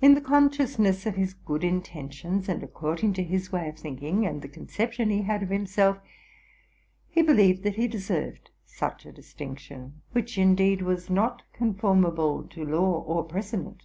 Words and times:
In 0.00 0.14
the 0.14 0.22
consciousness 0.22 1.04
of 1.04 1.16
his 1.16 1.34
good 1.34 1.64
intentions, 1.64 2.48
and 2.48 2.62
according 2.62 3.12
to 3.12 3.22
his 3.22 3.52
way 3.52 3.68
of 3.68 3.78
thinking 3.78 4.24
and 4.26 4.40
the 4.40 4.48
conception 4.48 5.10
he 5.10 5.20
had 5.20 5.42
of 5.42 5.50
himself, 5.50 5.98
he 7.10 7.20
believed 7.20 7.62
that 7.64 7.74
he 7.76 7.86
deserved 7.86 8.52
such 8.64 9.04
a 9.04 9.12
dis 9.12 9.34
tinction, 9.34 9.96
which, 10.12 10.38
indeed, 10.38 10.80
was 10.80 11.10
not 11.10 11.42
conformable 11.52 12.42
to 12.44 12.64
law 12.64 13.02
or 13.02 13.22
precedent. 13.22 13.82